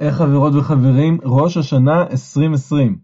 איך 0.00 0.16
חברות 0.16 0.54
וחברים, 0.54 1.18
ראש 1.24 1.56
השנה 1.56 2.02
2020. 2.02 2.98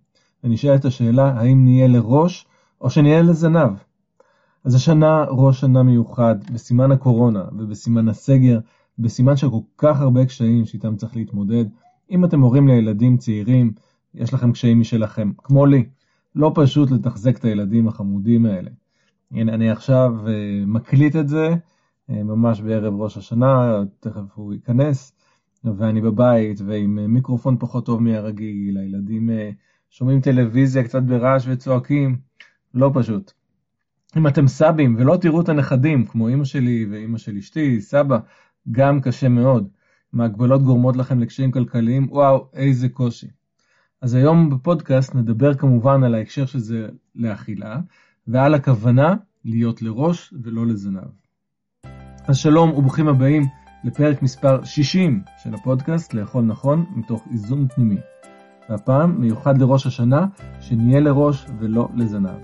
ונשאלת 0.45 0.85
השאלה, 0.85 1.41
האם 1.41 1.65
נהיה 1.65 1.88
לראש 1.88 2.46
או 2.80 2.91
שנהיה 2.91 3.22
לזנב? 3.22 3.71
אז 4.65 4.74
השנה 4.74 5.24
ראש 5.29 5.61
שנה 5.61 5.82
מיוחד, 5.82 6.35
בסימן 6.53 6.93
הקורונה 6.93 7.45
ובסימן 7.59 8.09
הסגר, 8.09 8.59
בסימן 8.98 9.37
של 9.37 9.51
כל 9.51 9.61
כך 9.79 10.01
הרבה 10.01 10.24
קשיים 10.24 10.64
שאיתם 10.64 10.96
צריך 10.96 11.17
להתמודד. 11.17 11.64
אם 12.11 12.24
אתם 12.24 12.40
הורים 12.40 12.69
לילדים 12.69 13.17
צעירים, 13.17 13.72
יש 14.15 14.35
לכם 14.35 14.53
קשיים 14.53 14.81
משלכם, 14.81 15.33
כמו 15.38 15.67
לי. 15.67 15.88
לא 16.34 16.52
פשוט 16.55 16.91
לתחזק 16.91 17.38
את 17.38 17.45
הילדים 17.45 17.88
החמודים 17.88 18.47
האלה. 18.47 18.70
הנה, 19.30 19.55
אני 19.55 19.70
עכשיו 19.70 20.15
uh, 20.24 20.28
מקליט 20.66 21.16
את 21.16 21.28
זה, 21.28 21.55
uh, 22.10 22.12
ממש 22.12 22.60
בערב 22.60 23.01
ראש 23.01 23.16
השנה, 23.16 23.83
תכף 24.01 24.23
הוא 24.34 24.52
ייכנס, 24.52 25.16
ואני 25.77 26.01
בבית 26.01 26.60
ועם 26.66 26.98
uh, 26.98 27.09
מיקרופון 27.09 27.56
פחות 27.59 27.87
טוב 27.87 28.02
מהרגיל, 28.02 28.78
הילדים 28.78 29.30
uh, 29.30 29.54
שומעים 29.91 30.20
טלוויזיה 30.20 30.84
קצת 30.84 31.02
ברעש 31.02 31.45
וצועקים, 31.48 32.18
לא 32.74 32.91
פשוט. 32.95 33.32
אם 34.16 34.27
אתם 34.27 34.48
סבים 34.48 34.96
ולא 34.98 35.16
תראו 35.20 35.41
את 35.41 35.48
הנכדים, 35.48 36.06
כמו 36.06 36.28
אמא 36.28 36.44
שלי 36.44 36.86
ואמא 36.91 37.18
של 37.18 37.36
אשתי, 37.36 37.80
סבא, 37.80 38.18
גם 38.70 39.00
קשה 39.00 39.28
מאוד. 39.28 39.68
אם 40.14 40.20
ההגבלות 40.20 40.62
גורמות 40.62 40.96
לכם 40.96 41.20
לקשיים 41.20 41.50
כלכליים, 41.50 42.06
וואו, 42.10 42.48
איזה 42.55 42.88
קושי. 42.88 43.27
אז 44.02 44.14
היום 44.14 44.50
בפודקאסט 44.50 45.14
נדבר 45.14 45.55
כמובן 45.55 46.05
על 46.05 46.14
ההקשר 46.14 46.46
של 46.46 46.58
זה 46.58 46.88
לאכילה, 47.14 47.80
ועל 48.27 48.55
הכוונה 48.55 49.14
להיות 49.44 49.83
לראש 49.83 50.34
ולא 50.42 50.66
לזנב. 50.66 51.08
אז 52.28 52.36
שלום 52.36 52.70
וברוכים 52.70 53.08
הבאים 53.08 53.42
לפרק 53.84 54.22
מספר 54.22 54.64
60 54.64 55.22
של 55.42 55.54
הפודקאסט 55.54 56.14
לאכול 56.14 56.44
נכון 56.44 56.84
מתוך 56.94 57.24
איזון 57.32 57.68
פנימי. 57.68 57.96
והפעם 58.70 59.20
מיוחד 59.20 59.58
לראש 59.58 59.86
השנה, 59.86 60.26
שנהיה 60.60 61.00
לראש 61.00 61.46
ולא 61.58 61.88
לזנב. 61.94 62.38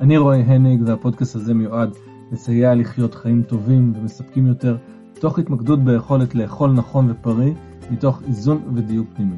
אני 0.00 0.16
רועי 0.16 0.42
הניג 0.42 0.82
והפודקאסט 0.86 1.36
הזה 1.36 1.54
מיועד 1.54 1.90
לסייע 2.32 2.74
לחיות 2.74 3.14
חיים 3.14 3.42
טובים 3.42 3.92
ומספקים 3.96 4.46
יותר, 4.46 4.76
תוך 5.20 5.38
התמקדות 5.38 5.84
ביכולת 5.84 6.34
לאכול 6.34 6.72
נכון 6.72 7.10
ופרי, 7.10 7.54
מתוך 7.90 8.22
איזון 8.26 8.62
ודיוק 8.74 9.08
פנימי. 9.14 9.36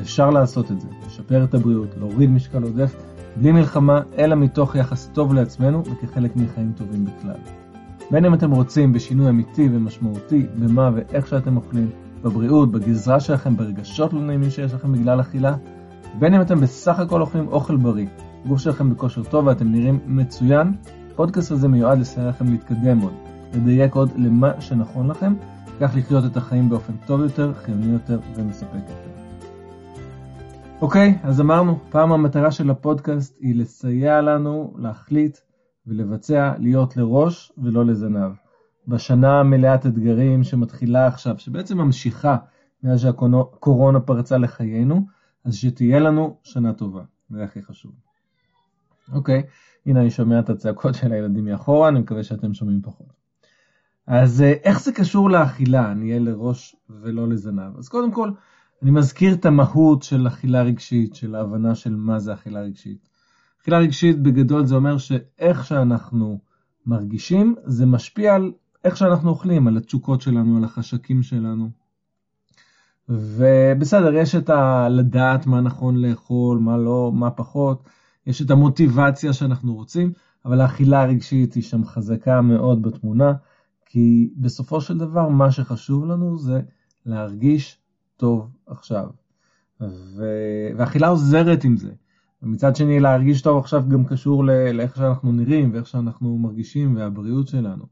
אפשר 0.00 0.30
לעשות 0.30 0.72
את 0.72 0.80
זה, 0.80 0.88
לשפר 1.06 1.44
את 1.44 1.54
הבריאות, 1.54 1.88
להוריד 1.98 2.30
משקל 2.30 2.62
עודף, 2.62 2.94
בלי 3.36 3.52
מלחמה, 3.52 4.00
אלא 4.18 4.34
מתוך 4.34 4.76
יחס 4.76 5.10
טוב 5.12 5.34
לעצמנו 5.34 5.82
וכחלק 5.84 6.36
מחיים 6.36 6.72
טובים 6.76 7.04
בכלל. 7.04 7.57
בין 8.10 8.24
אם 8.24 8.34
אתם 8.34 8.50
רוצים 8.50 8.92
בשינוי 8.92 9.28
אמיתי 9.28 9.68
ומשמעותי 9.72 10.46
במה 10.58 10.90
ואיך 10.94 11.26
שאתם 11.26 11.56
אוכלים, 11.56 11.90
בבריאות, 12.22 12.72
בגזרה 12.72 13.20
שלכם, 13.20 13.56
ברגשות 13.56 14.12
לא 14.12 14.20
נעימים 14.20 14.50
שיש 14.50 14.74
לכם 14.74 14.92
בגלל 14.92 15.20
אכילה, 15.20 15.56
בין 16.18 16.34
אם 16.34 16.40
אתם 16.40 16.60
בסך 16.60 16.98
הכל 16.98 17.20
אוכלים 17.20 17.48
אוכל 17.48 17.76
בריא, 17.76 18.06
גוף 18.46 18.60
שלכם 18.60 18.90
בכושר 18.90 19.24
טוב 19.24 19.46
ואתם 19.46 19.72
נראים 19.72 19.98
מצוין, 20.06 20.72
הפודקאסט 21.12 21.50
הזה 21.50 21.68
מיועד 21.68 21.98
לסייע 21.98 22.28
לכם 22.28 22.50
להתקדם 22.50 23.00
עוד, 23.00 23.12
לדייק 23.54 23.94
עוד 23.94 24.10
למה 24.16 24.60
שנכון 24.60 25.10
לכם, 25.10 25.34
כך 25.80 25.90
לחיות 25.96 26.24
את 26.24 26.36
החיים 26.36 26.68
באופן 26.68 26.92
טוב 27.06 27.20
יותר, 27.20 27.52
חיוני 27.54 27.92
יותר 27.92 28.18
ומספק 28.34 28.74
יותר. 28.74 29.10
אוקיי, 30.80 31.18
אז 31.22 31.40
אמרנו, 31.40 31.78
פעם 31.90 32.12
המטרה 32.12 32.50
של 32.50 32.70
הפודקאסט 32.70 33.36
היא 33.40 33.54
לסייע 33.54 34.20
לנו 34.20 34.74
להחליט 34.78 35.38
ולבצע 35.88 36.52
להיות 36.58 36.96
לראש 36.96 37.52
ולא 37.58 37.86
לזנב. 37.86 38.32
בשנה 38.88 39.42
מלאת 39.42 39.86
אתגרים 39.86 40.44
שמתחילה 40.44 41.06
עכשיו, 41.06 41.38
שבעצם 41.38 41.78
ממשיכה 41.78 42.36
מאז 42.82 43.00
שהקורונה 43.00 44.00
פרצה 44.00 44.38
לחיינו, 44.38 45.06
אז 45.44 45.54
שתהיה 45.54 45.98
לנו 45.98 46.36
שנה 46.42 46.72
טובה, 46.72 47.02
זה 47.30 47.44
הכי 47.44 47.62
חשוב. 47.62 47.92
אוקיי, 49.12 49.42
הנה 49.86 50.00
אני 50.00 50.10
שומע 50.10 50.38
את 50.38 50.50
הצעקות 50.50 50.94
של 50.94 51.12
הילדים 51.12 51.44
מאחורה, 51.44 51.88
אני 51.88 52.00
מקווה 52.00 52.22
שאתם 52.22 52.54
שומעים 52.54 52.82
פחות. 52.82 53.12
אז 54.06 54.42
אה, 54.42 54.52
איך 54.62 54.80
זה 54.80 54.92
קשור 54.92 55.30
לאכילה, 55.30 55.94
נהיה 55.94 56.18
לראש 56.18 56.76
ולא 56.90 57.28
לזנב? 57.28 57.76
אז 57.78 57.88
קודם 57.88 58.12
כל, 58.12 58.30
אני 58.82 58.90
מזכיר 58.90 59.34
את 59.34 59.46
המהות 59.46 60.02
של 60.02 60.26
אכילה 60.26 60.62
רגשית, 60.62 61.14
של 61.14 61.34
ההבנה 61.34 61.74
של 61.74 61.96
מה 61.96 62.18
זה 62.18 62.32
אכילה 62.32 62.60
רגשית. 62.60 63.07
אכילה 63.62 63.78
רגשית 63.78 64.22
בגדול 64.22 64.66
זה 64.66 64.74
אומר 64.74 64.98
שאיך 64.98 65.66
שאנחנו 65.66 66.38
מרגישים, 66.86 67.54
זה 67.64 67.86
משפיע 67.86 68.34
על 68.34 68.52
איך 68.84 68.96
שאנחנו 68.96 69.30
אוכלים, 69.30 69.68
על 69.68 69.76
התשוקות 69.76 70.20
שלנו, 70.20 70.56
על 70.56 70.64
החשקים 70.64 71.22
שלנו. 71.22 71.70
ובסדר, 73.08 74.14
יש 74.14 74.34
את 74.34 74.50
ה... 74.50 74.88
לדעת 74.88 75.46
מה 75.46 75.60
נכון 75.60 75.96
לאכול, 75.96 76.58
מה 76.58 76.76
לא, 76.76 77.12
מה 77.14 77.30
פחות, 77.30 77.88
יש 78.26 78.42
את 78.42 78.50
המוטיבציה 78.50 79.32
שאנחנו 79.32 79.74
רוצים, 79.74 80.12
אבל 80.44 80.60
האכילה 80.60 81.02
הרגשית 81.02 81.54
היא 81.54 81.62
שם 81.62 81.84
חזקה 81.84 82.40
מאוד 82.40 82.82
בתמונה, 82.82 83.32
כי 83.86 84.30
בסופו 84.36 84.80
של 84.80 84.98
דבר 84.98 85.28
מה 85.28 85.50
שחשוב 85.50 86.04
לנו 86.04 86.38
זה 86.38 86.60
להרגיש 87.06 87.78
טוב 88.16 88.50
עכשיו. 88.66 89.06
ו... 89.80 90.24
ואכילה 90.76 91.08
עוזרת 91.08 91.64
עם 91.64 91.76
זה. 91.76 91.92
ומצד 92.42 92.76
שני 92.76 93.00
להרגיש 93.00 93.42
טוב 93.42 93.58
עכשיו 93.58 93.84
גם 93.88 94.04
קשור 94.04 94.44
לאיך 94.44 94.96
שאנחנו 94.96 95.32
נראים 95.32 95.70
ואיך 95.72 95.86
שאנחנו 95.86 96.38
מרגישים 96.38 96.96
והבריאות 96.96 97.48
שלנו. 97.48 97.84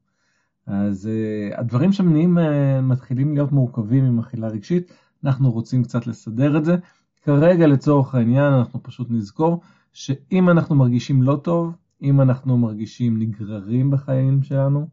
אז 0.67 1.09
uh, 1.09 1.61
הדברים 1.61 1.93
שם 1.93 2.09
נהיים 2.09 2.39
uh, 2.39 2.41
מתחילים 2.83 3.35
להיות 3.35 3.53
מורכבים 3.53 4.05
עם 4.05 4.19
אכילה 4.19 4.49
רגשית, 4.49 4.93
אנחנו 5.25 5.51
רוצים 5.51 5.83
קצת 5.83 6.07
לסדר 6.07 6.57
את 6.57 6.65
זה. 6.65 6.77
כרגע 7.23 7.67
לצורך 7.67 8.15
העניין 8.15 8.53
אנחנו 8.53 8.83
פשוט 8.83 9.11
נזכור 9.11 9.61
שאם 9.93 10.51
אנחנו 10.51 10.75
מרגישים 10.75 11.23
לא 11.23 11.41
טוב, 11.43 11.75
אם 12.03 12.21
אנחנו 12.21 12.59
מרגישים 12.59 13.19
נגררים 13.19 13.91
בחיים 13.91 14.43
שלנו, 14.43 14.87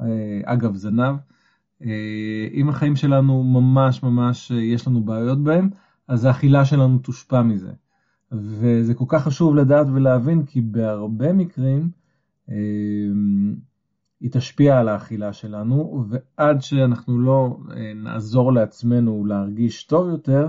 uh, 0.00 0.04
אגב 0.44 0.74
זנב, 0.74 1.16
אה, 1.84 2.48
אם 2.52 2.68
החיים 2.68 2.96
שלנו 2.96 3.42
ממש 3.42 4.02
ממש 4.02 4.52
אה, 4.52 4.60
יש 4.60 4.86
לנו 4.86 5.04
בעיות 5.04 5.44
בהם, 5.44 5.70
אז 6.08 6.24
האכילה 6.24 6.64
שלנו 6.64 6.98
תושפע 6.98 7.42
מזה. 7.42 7.72
וזה 8.32 8.94
כל 8.94 9.04
כך 9.08 9.22
חשוב 9.22 9.54
לדעת 9.54 9.86
ולהבין, 9.94 10.44
כי 10.44 10.60
בהרבה 10.60 11.32
מקרים 11.32 11.90
אה, 12.50 12.56
היא 14.20 14.30
תשפיע 14.32 14.78
על 14.78 14.88
האכילה 14.88 15.32
שלנו, 15.32 16.04
ועד 16.08 16.62
שאנחנו 16.62 17.20
לא 17.20 17.58
נעזור 17.94 18.52
לעצמנו 18.52 19.24
להרגיש 19.24 19.84
טוב 19.84 20.08
יותר, 20.08 20.48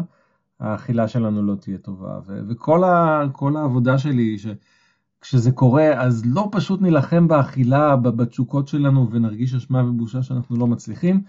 האכילה 0.60 1.08
שלנו 1.08 1.44
לא 1.44 1.56
תהיה 1.56 1.78
טובה. 1.78 2.20
וכל 2.28 2.84
ה, 2.84 3.24
העבודה 3.56 3.98
שלי 3.98 4.24
היא 4.24 4.38
שכשזה 4.38 5.52
קורה, 5.52 6.02
אז 6.02 6.24
לא 6.26 6.50
פשוט 6.52 6.82
נילחם 6.82 7.28
באכילה, 7.28 7.96
בתשוקות 7.96 8.68
שלנו, 8.68 9.12
ונרגיש 9.12 9.56
אשמה 9.56 9.84
ובושה 9.84 10.24
שאנחנו 10.24 10.58
לא 10.58 10.68
מצליחים, 10.68 11.22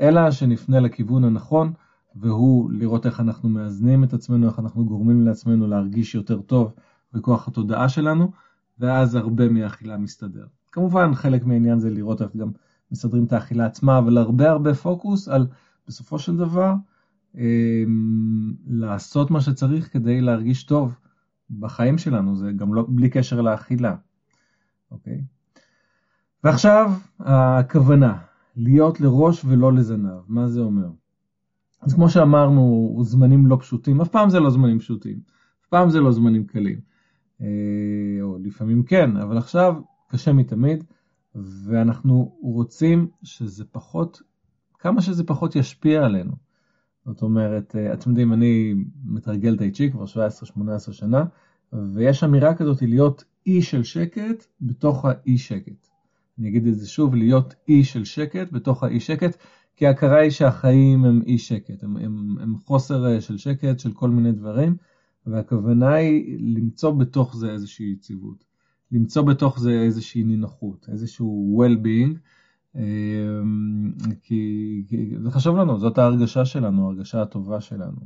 אלא 0.00 0.30
שנפנה 0.30 0.80
לכיוון 0.80 1.24
הנכון, 1.24 1.72
והוא 2.16 2.70
לראות 2.72 3.06
איך 3.06 3.20
אנחנו 3.20 3.48
מאזנים 3.48 4.04
את 4.04 4.12
עצמנו, 4.12 4.46
איך 4.46 4.58
אנחנו 4.58 4.84
גורמים 4.84 5.20
לעצמנו 5.20 5.66
להרגיש 5.66 6.14
יותר 6.14 6.40
טוב 6.40 6.74
בכוח 7.12 7.48
התודעה 7.48 7.88
שלנו, 7.88 8.30
ואז 8.78 9.14
הרבה 9.14 9.48
מהאכילה 9.48 9.98
מסתדר. 9.98 10.46
כמובן, 10.72 11.14
חלק 11.14 11.44
מהעניין 11.44 11.80
זה 11.80 11.90
לראות 11.90 12.22
איך 12.22 12.36
גם 12.36 12.50
מסדרים 12.92 13.24
את 13.24 13.32
האכילה 13.32 13.66
עצמה, 13.66 13.98
אבל 13.98 14.18
הרבה 14.18 14.50
הרבה 14.50 14.74
פוקוס 14.74 15.28
על 15.28 15.46
בסופו 15.88 16.18
של 16.18 16.36
דבר, 16.36 16.74
לעשות 18.66 19.30
מה 19.30 19.40
שצריך 19.40 19.92
כדי 19.92 20.20
להרגיש 20.20 20.64
טוב 20.64 20.96
בחיים 21.50 21.98
שלנו, 21.98 22.36
זה 22.36 22.52
גם 22.52 22.74
לא, 22.74 22.86
בלי 22.88 23.10
קשר 23.10 23.40
לאכילה, 23.40 23.96
אוקיי? 24.90 25.24
ועכשיו 26.44 26.92
הכוונה, 27.20 28.18
להיות 28.56 29.00
לראש 29.00 29.44
ולא 29.44 29.72
לזנב, 29.72 30.20
מה 30.28 30.48
זה 30.48 30.60
אומר? 30.60 30.88
אז 31.84 31.94
כמו 31.94 32.10
שאמרנו, 32.10 32.96
זמנים 33.02 33.46
לא 33.46 33.56
פשוטים, 33.60 34.00
אף 34.00 34.08
פעם 34.08 34.30
זה 34.30 34.40
לא 34.40 34.50
זמנים 34.50 34.78
פשוטים, 34.78 35.20
אף 35.62 35.68
פעם 35.68 35.90
זה 35.90 36.00
לא 36.00 36.12
זמנים 36.12 36.46
קלים, 36.46 36.80
אה, 37.40 37.46
או 38.22 38.38
לפעמים 38.42 38.82
כן, 38.82 39.16
אבל 39.16 39.38
עכשיו 39.38 39.74
קשה 40.08 40.32
מתמיד, 40.32 40.84
ואנחנו 41.34 42.36
רוצים 42.42 43.08
שזה 43.22 43.64
פחות, 43.64 44.22
כמה 44.78 45.02
שזה 45.02 45.24
פחות 45.24 45.56
ישפיע 45.56 46.04
עלינו. 46.04 46.32
זאת 47.06 47.22
אומרת, 47.22 47.76
אה, 47.76 47.92
אתם 47.92 48.10
יודעים, 48.10 48.32
אני 48.32 48.74
מתרגל 49.04 49.56
טייצ'י 49.56 49.90
כבר 49.90 50.04
17-18 50.04 50.92
שנה, 50.92 51.24
ויש 51.72 52.24
אמירה 52.24 52.54
כזאת 52.54 52.82
להיות 52.82 53.24
אי 53.46 53.62
של 53.62 53.82
שקט 53.82 54.44
בתוך 54.60 55.04
האי 55.04 55.38
שקט. 55.38 55.88
אני 56.38 56.48
אגיד 56.48 56.66
את 56.66 56.78
זה 56.78 56.88
שוב, 56.88 57.14
להיות 57.14 57.54
אי 57.68 57.84
של 57.84 58.04
שקט 58.04 58.52
בתוך 58.52 58.82
האי 58.82 59.00
שקט, 59.00 59.36
כי 59.76 59.86
ההכרה 59.86 60.18
היא 60.18 60.30
שהחיים 60.30 61.04
הם 61.04 61.22
אי 61.26 61.38
שקט, 61.38 61.84
הם, 61.84 61.96
הם, 61.96 62.36
הם 62.40 62.56
חוסר 62.58 63.06
אה, 63.06 63.20
של 63.20 63.38
שקט 63.38 63.78
של 63.78 63.92
כל 63.92 64.10
מיני 64.10 64.32
דברים, 64.32 64.76
והכוונה 65.26 65.94
היא 65.94 66.38
למצוא 66.56 66.90
בתוך 66.90 67.36
זה 67.36 67.50
איזושהי 67.50 67.92
יציבות, 67.92 68.44
למצוא 68.92 69.22
בתוך 69.22 69.60
זה 69.60 69.70
איזושהי 69.70 70.22
נינוחות, 70.22 70.86
איזשהו 70.92 71.62
well-being, 71.62 72.18
כי, 74.22 74.84
כי 74.88 75.14
זה 75.22 75.30
חשוב 75.30 75.56
לנו, 75.56 75.78
זאת 75.78 75.98
ההרגשה 75.98 76.44
שלנו, 76.44 76.84
ההרגשה 76.86 77.22
הטובה 77.22 77.60
שלנו. 77.60 78.00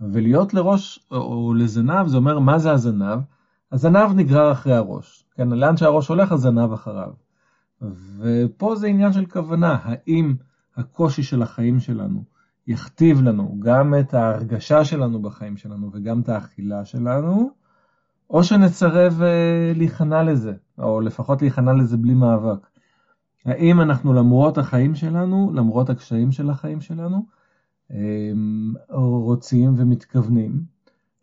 ולהיות 0.00 0.54
לראש 0.54 1.06
או 1.10 1.54
לזנב, 1.54 2.06
זה 2.06 2.16
אומר 2.16 2.38
מה 2.38 2.58
זה 2.58 2.72
הזנב? 2.72 3.18
הזנב 3.72 4.10
נגרר 4.16 4.52
אחרי 4.52 4.74
הראש. 4.74 5.24
כן, 5.34 5.48
לאן 5.48 5.76
שהראש 5.76 6.08
הולך, 6.08 6.32
הזנב 6.32 6.72
אחריו. 6.72 7.10
ופה 8.18 8.76
זה 8.76 8.86
עניין 8.86 9.12
של 9.12 9.26
כוונה, 9.26 9.78
האם 9.82 10.34
הקושי 10.76 11.22
של 11.22 11.42
החיים 11.42 11.80
שלנו 11.80 12.24
יכתיב 12.66 13.22
לנו 13.22 13.56
גם 13.58 13.94
את 14.00 14.14
ההרגשה 14.14 14.84
שלנו 14.84 15.22
בחיים 15.22 15.56
שלנו 15.56 15.90
וגם 15.92 16.20
את 16.20 16.28
האכילה 16.28 16.84
שלנו, 16.84 17.50
או 18.30 18.44
שנצרב 18.44 19.22
אה, 19.22 19.72
להיכנע 19.74 20.22
לזה, 20.22 20.52
או 20.78 21.00
לפחות 21.00 21.42
להיכנע 21.42 21.72
לזה 21.72 21.96
בלי 21.96 22.14
מאבק. 22.14 22.66
האם 23.44 23.80
אנחנו 23.80 24.12
למרות 24.12 24.58
החיים 24.58 24.94
שלנו, 24.94 25.52
למרות 25.54 25.90
הקשיים 25.90 26.32
של 26.32 26.50
החיים 26.50 26.80
שלנו, 26.80 27.26
רוצים 28.90 29.74
ומתכוונים 29.76 30.62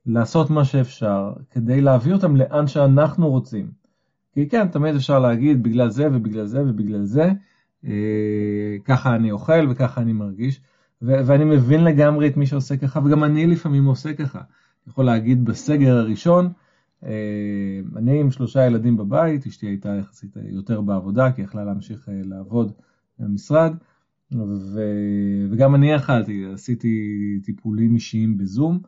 לעשות 0.06 0.50
מה 0.50 0.65
שאפשר 0.65 1.33
כדי 1.50 1.81
להביא 1.81 2.13
אותם 2.13 2.36
לאן 2.36 2.68
שאנחנו 2.68 3.30
רוצים. 3.30 3.71
כי 4.33 4.50
כן, 4.50 4.68
תמיד 4.68 4.95
אפשר 4.95 5.19
להגיד 5.19 5.63
בגלל 5.63 5.89
זה 5.89 6.07
ובגלל 6.07 6.45
זה 6.45 6.62
ובגלל 6.62 7.03
זה, 7.03 7.31
ככה 8.85 9.15
אני 9.15 9.31
אוכל 9.31 9.67
וככה 9.69 10.01
אני 10.01 10.13
מרגיש, 10.13 10.61
ו- 11.01 11.25
ואני 11.25 11.43
מבין 11.43 11.83
לגמרי 11.83 12.27
את 12.27 12.37
מי 12.37 12.45
שעושה 12.45 12.77
ככה, 12.77 12.99
וגם 13.05 13.23
אני 13.23 13.47
לפעמים 13.47 13.85
עושה 13.85 14.13
ככה. 14.13 14.39
אני 14.39 14.91
יכול 14.91 15.05
להגיד 15.05 15.45
בסגר 15.45 15.97
הראשון, 15.97 16.51
אה, 17.05 17.81
אני 17.95 18.19
עם 18.19 18.31
שלושה 18.31 18.65
ילדים 18.65 18.97
בבית, 18.97 19.45
אשתי 19.45 19.67
הייתה 19.67 19.89
יחסית 19.89 20.37
יותר 20.49 20.81
בעבודה, 20.81 21.31
כי 21.31 21.41
יכלה 21.41 21.63
להמשיך 21.63 22.09
אה, 22.09 22.21
לעבוד 22.23 22.71
במשרד, 23.19 23.73
ו... 24.73 24.81
וגם 25.51 25.75
אני 25.75 25.95
אכלתי, 25.95 26.45
עשיתי 26.53 27.39
טיפולים 27.43 27.95
אישיים 27.95 28.37
בזום, 28.37 28.79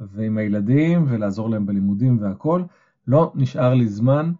ועם 0.00 0.38
הילדים, 0.38 1.04
ולעזור 1.08 1.50
להם 1.50 1.66
בלימודים 1.66 2.18
והכל. 2.20 2.62
לא 3.06 3.32
נשאר 3.34 3.74
לי 3.74 3.86
זמן, 3.88 4.26
אה, 4.26 4.34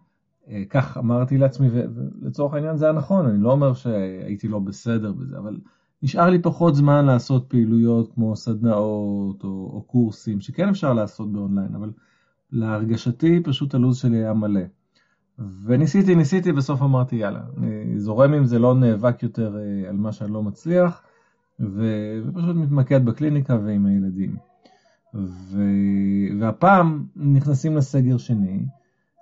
כך 0.69 0.97
אמרתי 0.97 1.37
לעצמי, 1.37 1.69
ולצורך 1.71 2.53
העניין 2.53 2.77
זה 2.77 2.85
היה 2.85 2.93
נכון, 2.93 3.25
אני 3.25 3.43
לא 3.43 3.51
אומר 3.51 3.73
שהייתי 3.73 4.47
לא 4.47 4.59
בסדר 4.59 5.11
בזה, 5.11 5.37
אבל 5.37 5.59
נשאר 6.03 6.29
לי 6.29 6.39
פחות 6.39 6.75
זמן 6.75 7.05
לעשות 7.05 7.45
פעילויות 7.47 8.13
כמו 8.13 8.35
סדנאות 8.35 9.43
או, 9.43 9.69
או 9.73 9.83
קורסים, 9.87 10.41
שכן 10.41 10.69
אפשר 10.69 10.93
לעשות 10.93 11.31
באונליין, 11.31 11.75
אבל 11.75 11.91
להרגשתי 12.51 13.39
פשוט 13.43 13.75
הלו"ז 13.75 13.97
שלי 13.97 14.17
היה 14.17 14.33
מלא. 14.33 14.61
וניסיתי, 15.65 16.15
ניסיתי, 16.15 16.51
בסוף 16.51 16.81
אמרתי 16.81 17.15
יאללה, 17.15 17.41
אני 17.57 17.99
זורם 17.99 18.33
עם 18.33 18.45
זה, 18.45 18.59
לא 18.59 18.75
נאבק 18.75 19.23
יותר 19.23 19.57
אה, 19.57 19.89
על 19.89 19.95
מה 19.95 20.11
שאני 20.11 20.33
לא 20.33 20.43
מצליח, 20.43 21.01
ו... 21.59 21.85
ופשוט 22.25 22.55
מתמקד 22.55 23.05
בקליניקה 23.05 23.57
ועם 23.65 23.85
הילדים. 23.85 24.35
ו... 25.15 25.63
והפעם 26.39 27.05
נכנסים 27.15 27.77
לסגר 27.77 28.17
שני, 28.17 28.65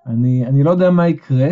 אני, 0.07 0.45
אני 0.45 0.63
לא 0.63 0.71
יודע 0.71 0.91
מה 0.91 1.07
יקרה, 1.07 1.49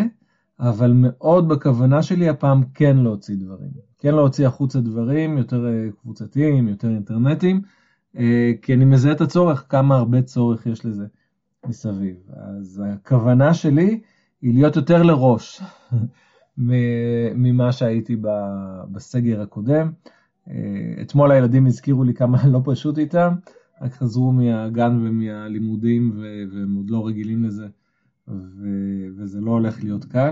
אבל 0.60 0.92
מאוד 0.96 1.50
בכוונה 1.50 2.04
שלי 2.04 2.30
הפעם 2.30 2.64
כן 2.74 2.98
להוציא 2.98 3.36
דברים. 3.36 3.70
כן 3.98 4.16
להוציא 4.16 4.48
החוצה 4.48 4.82
דברים 4.82 5.38
יותר 5.38 5.68
אה, 5.68 5.92
קבוצתיים, 6.02 6.68
יותר 6.68 6.88
אינטרנטיים, 6.88 7.62
אה, 8.18 8.52
כי 8.62 8.74
אני 8.74 8.86
מזהה 8.86 9.12
את 9.12 9.22
הצורך, 9.22 9.66
כמה 9.70 9.96
הרבה 9.96 10.22
צורך 10.22 10.66
יש 10.66 10.86
לזה 10.86 11.06
מסביב. 11.68 12.16
אז 12.34 12.84
הכוונה 12.86 13.54
שלי 13.54 14.02
היא 14.42 14.54
להיות 14.54 14.76
יותר 14.76 15.04
לראש 15.04 15.62
ממה 17.36 17.72
שהייתי 17.72 18.16
בסגר 18.92 19.42
הקודם. 19.42 19.92
אה, 20.50 21.02
אתמול 21.02 21.32
הילדים 21.32 21.66
הזכירו 21.66 22.04
לי 22.04 22.14
כמה 22.14 22.48
לא 22.54 22.62
פשוט 22.66 22.98
איתם, 22.98 23.34
רק 23.82 23.94
חזרו 23.94 24.32
מהגן 24.32 25.00
ומהלימודים 25.04 26.12
והם 26.52 26.76
עוד 26.76 26.90
לא 26.90 27.08
רגילים 27.08 27.44
לזה, 27.44 27.68
וזה 29.18 29.42
לא 29.42 29.52
הולך 29.52 29.84
להיות 29.84 30.06
קל. 30.06 30.32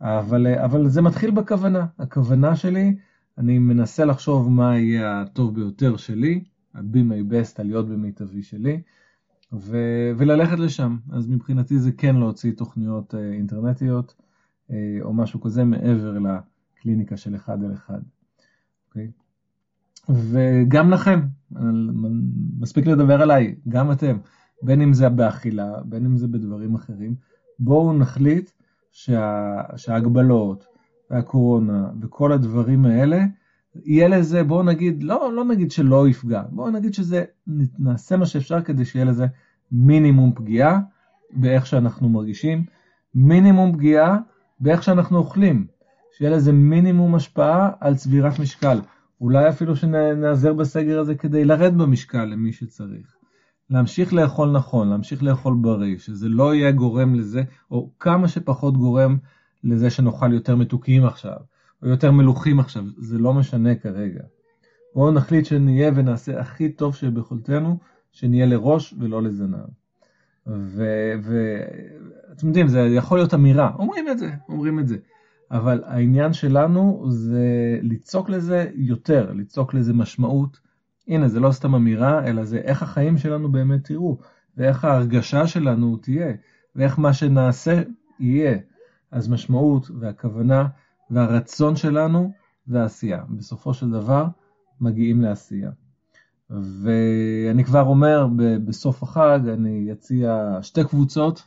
אבל, 0.00 0.46
אבל 0.46 0.88
זה 0.88 1.02
מתחיל 1.02 1.30
בכוונה. 1.30 1.86
הכוונה 1.98 2.56
שלי, 2.56 2.96
אני 3.38 3.58
מנסה 3.58 4.04
לחשוב 4.04 4.50
מה 4.50 4.78
יהיה 4.78 5.20
הטוב 5.20 5.54
ביותר 5.54 5.96
שלי, 5.96 6.44
ה-be 6.74 6.96
my 6.96 7.32
best, 7.32 7.54
הלהיות 7.58 7.88
במיטבי 7.88 8.42
שלי, 8.42 8.80
ו- 9.52 10.12
וללכת 10.16 10.58
לשם. 10.58 10.96
אז 11.12 11.28
מבחינתי 11.28 11.78
זה 11.78 11.92
כן 11.92 12.16
להוציא 12.16 12.52
תוכניות 12.52 13.14
אה, 13.14 13.32
אינטרנטיות 13.32 14.14
אה, 14.70 14.98
או 15.02 15.12
משהו 15.12 15.40
כזה 15.40 15.64
מעבר 15.64 16.18
לקליניקה 16.18 17.16
של 17.16 17.36
אחד 17.36 17.64
על 17.64 17.72
אחד. 17.72 18.00
Okay. 18.00 18.44
אוקיי? 18.88 19.10
וגם 20.08 20.90
לכם, 20.90 21.20
מספיק 22.58 22.86
לדבר 22.86 23.22
עליי, 23.22 23.54
גם 23.68 23.92
אתם, 23.92 24.16
בין 24.62 24.80
אם 24.80 24.92
זה 24.92 25.08
באכילה, 25.08 25.72
בין 25.84 26.04
אם 26.04 26.16
זה 26.16 26.28
בדברים 26.28 26.74
אחרים, 26.74 27.14
בואו 27.58 27.92
נחליט 27.92 28.50
שה, 28.92 29.60
שההגבלות 29.76 30.66
והקורונה 31.10 31.90
וכל 32.00 32.32
הדברים 32.32 32.84
האלה, 32.84 33.24
יהיה 33.84 34.08
לזה, 34.08 34.44
בואו 34.44 34.62
נגיד, 34.62 35.02
לא, 35.02 35.32
לא 35.32 35.44
נגיד 35.44 35.70
שלא 35.70 36.08
יפגע, 36.08 36.42
בואו 36.50 36.70
נגיד 36.70 36.94
שזה, 36.94 37.24
נעשה 37.78 38.16
מה 38.16 38.26
שאפשר 38.26 38.62
כדי 38.62 38.84
שיהיה 38.84 39.04
לזה 39.04 39.26
מינימום 39.72 40.32
פגיעה 40.34 40.80
באיך 41.30 41.66
שאנחנו 41.66 42.08
מרגישים, 42.08 42.64
מינימום 43.14 43.72
פגיעה 43.72 44.18
באיך 44.60 44.82
שאנחנו 44.82 45.18
אוכלים, 45.18 45.66
שיהיה 46.18 46.30
לזה 46.30 46.52
מינימום 46.52 47.14
השפעה 47.14 47.70
על 47.80 47.96
צבירת 47.96 48.38
משקל. 48.38 48.78
אולי 49.20 49.48
אפילו 49.48 49.76
שנעזר 49.76 50.52
בסגר 50.52 51.00
הזה 51.00 51.14
כדי 51.14 51.44
לרד 51.44 51.74
במשקל 51.78 52.24
למי 52.24 52.52
שצריך. 52.52 53.13
להמשיך 53.70 54.14
לאכול 54.14 54.50
נכון, 54.50 54.88
להמשיך 54.88 55.22
לאכול 55.22 55.54
בריא, 55.60 55.98
שזה 55.98 56.28
לא 56.28 56.54
יהיה 56.54 56.72
גורם 56.72 57.14
לזה, 57.14 57.42
או 57.70 57.90
כמה 58.00 58.28
שפחות 58.28 58.76
גורם 58.76 59.16
לזה 59.64 59.90
שנאכל 59.90 60.32
יותר 60.32 60.56
מתוקים 60.56 61.04
עכשיו, 61.04 61.36
או 61.82 61.88
יותר 61.88 62.10
מלוכים 62.10 62.60
עכשיו, 62.60 62.84
זה 62.98 63.18
לא 63.18 63.34
משנה 63.34 63.74
כרגע. 63.74 64.22
בואו 64.94 65.10
נחליט 65.10 65.44
שנהיה 65.44 65.90
ונעשה 65.94 66.40
הכי 66.40 66.68
טוב 66.68 66.94
שביכולתנו, 66.94 67.78
שנהיה 68.12 68.46
לראש 68.46 68.94
ולא 68.98 69.22
לזנב. 69.22 69.66
ואתם 70.46 72.46
יודעים, 72.46 72.68
זה 72.68 72.80
יכול 72.80 73.18
להיות 73.18 73.34
אמירה, 73.34 73.70
אומרים 73.78 74.08
את 74.08 74.18
זה, 74.18 74.30
אומרים 74.48 74.78
את 74.78 74.88
זה. 74.88 74.96
אבל 75.50 75.82
העניין 75.86 76.32
שלנו 76.32 77.04
זה 77.08 77.78
ליצוק 77.82 78.28
לזה 78.28 78.70
יותר, 78.74 79.32
ליצוק 79.32 79.74
לזה 79.74 79.92
משמעות. 79.92 80.63
הנה, 81.08 81.28
זה 81.28 81.40
לא 81.40 81.52
סתם 81.52 81.74
אמירה, 81.74 82.26
אלא 82.26 82.44
זה 82.44 82.58
איך 82.58 82.82
החיים 82.82 83.18
שלנו 83.18 83.52
באמת 83.52 83.84
תראו, 83.84 84.18
ואיך 84.56 84.84
ההרגשה 84.84 85.46
שלנו 85.46 85.96
תהיה, 85.96 86.32
ואיך 86.76 86.98
מה 86.98 87.12
שנעשה 87.12 87.82
יהיה. 88.20 88.58
אז 89.10 89.28
משמעות 89.28 89.90
והכוונה 90.00 90.66
והרצון 91.10 91.76
שלנו 91.76 92.32
והעשייה. 92.66 93.22
בסופו 93.28 93.74
של 93.74 93.90
דבר 93.90 94.26
מגיעים 94.80 95.20
לעשייה. 95.20 95.70
ואני 96.50 97.64
כבר 97.64 97.82
אומר, 97.82 98.28
בסוף 98.64 99.02
החג 99.02 99.40
אני 99.48 99.92
אציע 99.92 100.58
שתי 100.62 100.84
קבוצות 100.84 101.46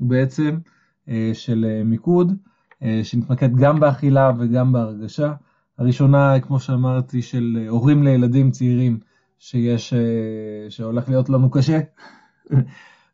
בעצם 0.00 0.58
אה, 1.08 1.30
של 1.32 1.66
אה, 1.68 1.84
מיקוד, 1.84 2.32
אה, 2.82 3.00
שנתמקד 3.02 3.56
גם 3.56 3.80
באכילה 3.80 4.32
וגם 4.38 4.72
בהרגשה. 4.72 5.34
הראשונה, 5.78 6.40
כמו 6.40 6.60
שאמרתי, 6.60 7.22
של 7.22 7.66
הורים 7.68 8.02
לילדים 8.02 8.50
צעירים, 8.50 8.98
שיש, 9.38 9.94
שהולך 10.68 11.08
להיות 11.08 11.28
לנו 11.28 11.50
קשה. 11.50 11.80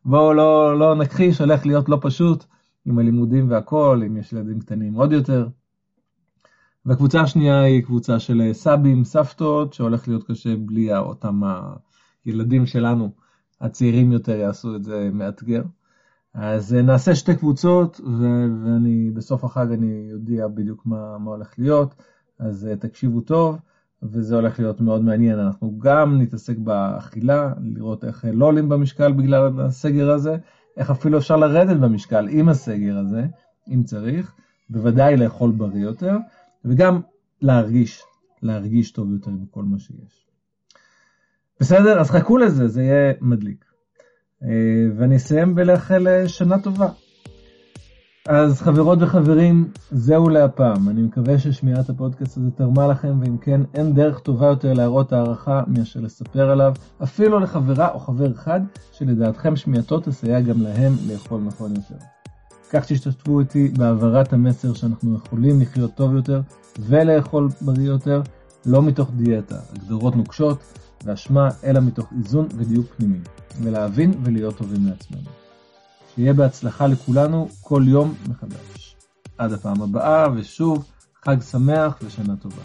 בואו 0.05 0.35
לא, 0.35 0.79
לא 0.79 0.95
נכחיש, 0.95 1.41
הולך 1.41 1.67
להיות 1.67 1.89
לא 1.89 1.99
פשוט 2.01 2.45
עם 2.85 2.99
הלימודים 2.99 3.51
והכל, 3.51 4.03
אם 4.07 4.17
יש 4.17 4.33
ילדים 4.33 4.61
קטנים 4.61 4.95
עוד 4.95 5.13
יותר. 5.13 5.49
והקבוצה 6.87 7.21
השנייה 7.21 7.63
היא 7.63 7.83
קבוצה 7.83 8.19
של 8.19 8.41
אה, 8.41 8.55
סבים, 8.55 9.05
סבתות, 9.05 9.73
שהולך 9.73 10.09
להיות 10.09 10.25
קשה 10.25 10.57
בלי 10.57 10.97
אותם 10.97 11.43
הילדים 12.25 12.67
שלנו, 12.67 13.11
הצעירים 13.61 14.13
יותר 14.13 14.33
יעשו 14.33 14.77
את 14.77 14.85
זה 14.85 15.11
מאתגר. 15.13 15.63
אז 16.35 16.75
אה, 16.75 16.83
נעשה 16.83 17.15
שתי 17.15 17.37
קבוצות, 17.37 18.01
ו- 18.01 18.47
ואני 18.65 19.11
בסוף 19.11 19.45
החג 19.45 19.73
אני 19.73 20.13
אודיע 20.13 20.49
בדיוק 20.49 20.87
מה, 20.87 21.19
מה 21.19 21.31
הולך 21.31 21.55
להיות, 21.59 21.95
אז 22.41 22.67
אה, 22.67 22.77
תקשיבו 22.77 23.21
טוב, 23.21 23.59
וזה 24.03 24.35
הולך 24.35 24.59
להיות 24.59 24.81
מאוד 24.81 25.03
מעניין. 25.03 25.39
אנחנו 25.39 25.79
גם 25.79 26.23
נתעסק 26.23 26.57
באכילה, 26.59 27.53
לראות 27.63 28.05
איך 28.05 28.25
לא 28.33 28.47
עולים 28.47 28.69
במשקל 28.69 29.13
בגלל 29.13 29.61
הסגר 29.61 30.11
הזה, 30.11 30.37
איך 30.77 30.91
אפילו 30.91 31.19
אפשר 31.19 31.37
לרדת 31.37 31.77
במשקל 31.77 32.29
עם 32.31 32.49
הסגר 32.49 32.99
הזה, 32.99 33.27
אם 33.69 33.83
צריך, 33.83 34.35
בוודאי 34.71 35.17
לאכול 35.17 35.51
בריא 35.51 35.83
יותר. 35.83 36.17
וגם 36.65 37.01
להרגיש, 37.43 38.03
להרגיש 38.43 38.91
טוב 38.91 39.13
יותר 39.13 39.31
עם 39.31 39.45
כל 39.51 39.63
מה 39.63 39.79
שיש. 39.79 40.27
בסדר? 41.61 42.01
אז 42.01 42.11
חכו 42.11 42.39
לזה, 42.39 42.69
זה 42.69 42.83
יהיה 42.83 43.13
מדליק. 43.21 43.65
אה, 44.43 44.49
ואני 44.97 45.17
אסיים 45.17 45.55
בלאחל 45.55 46.27
שנה 46.27 46.59
טובה. 46.59 46.89
אז 48.33 48.63
חברות 48.63 48.99
וחברים, 49.03 49.69
זהו 49.91 50.29
להפעם. 50.29 50.89
אני 50.89 51.03
מקווה 51.03 51.39
ששמיעת 51.39 51.91
הפודקאסט 51.91 52.37
הזה 52.37 52.51
תרמה 52.51 52.87
לכם, 52.87 53.21
ואם 53.21 53.37
כן, 53.39 53.61
אין 53.75 53.95
דרך 53.95 54.19
טובה 54.19 54.47
יותר 54.47 54.73
להראות 54.73 55.13
הערכה 55.13 55.63
מאשר 55.67 56.01
לספר 56.01 56.51
עליו, 56.51 56.75
אפילו 57.03 57.41
לחברה 57.41 57.89
או 57.89 57.99
חבר 57.99 58.33
אחד, 58.33 58.61
שלדעתכם 58.93 59.57
שמיעתו 59.57 60.01
תסייע 60.01 60.41
גם 60.41 60.63
להם 60.63 60.93
לאכול 61.09 61.41
נכון 61.41 61.71
יותר. 61.71 62.05
כך 62.71 62.85
תשתתפו 62.87 63.41
איתי 63.41 63.69
בהעברת 63.69 64.33
המסר 64.33 64.75
שאנחנו 64.75 65.15
יכולים 65.15 65.61
לחיות 65.61 65.95
טוב 65.95 66.15
יותר 66.15 66.41
ולאכול 66.81 67.49
בריא 67.61 67.87
יותר, 67.87 68.23
לא 68.67 68.83
מתוך 68.83 69.11
דיאטה, 69.17 69.57
הגדרות 69.73 70.17
נוקשות 70.17 70.59
ואשמה, 71.05 71.49
אלא 71.65 71.81
מתוך 71.81 72.07
איזון 72.19 72.47
ודיוק 72.57 72.87
פנימי, 72.97 73.19
ולהבין 73.63 74.13
ולהיות 74.25 74.57
טובים 74.57 74.87
לעצמנו. 74.87 75.50
שיהיה 76.15 76.33
בהצלחה 76.33 76.87
לכולנו 76.87 77.49
כל 77.61 77.83
יום 77.87 78.15
מחדש. 78.29 78.97
עד 79.39 79.53
הפעם 79.53 79.83
הבאה, 79.83 80.27
ושוב, 80.37 80.85
חג 81.25 81.37
שמח 81.43 81.99
ושנה 82.03 82.37
טובה. 82.37 82.63